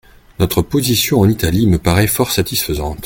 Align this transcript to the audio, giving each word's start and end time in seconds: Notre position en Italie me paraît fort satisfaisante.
Notre 0.39 0.63
position 0.63 1.19
en 1.19 1.29
Italie 1.29 1.67
me 1.67 1.77
paraît 1.77 2.07
fort 2.07 2.31
satisfaisante. 2.31 2.97